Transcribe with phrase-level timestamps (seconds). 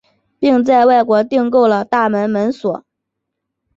[0.39, 2.83] 并在国外订购了大门门锁。